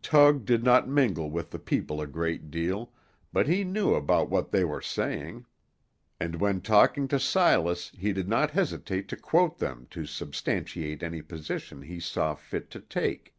[0.00, 2.92] Tug did not mingle with the people a great deal,
[3.32, 5.44] but he knew about what they were saying,
[6.20, 11.20] and when talking to Silas he did not hesitate to quote them to substantiate any
[11.20, 13.34] position he saw fit to take.